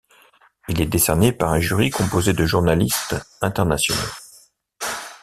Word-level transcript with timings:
Il 0.67 0.81
est 0.81 0.87
décerné 0.87 1.31
par 1.31 1.51
un 1.51 1.59
jury 1.59 1.91
composé 1.91 2.33
de 2.33 2.43
journalistes 2.47 3.15
internationaux. 3.39 4.01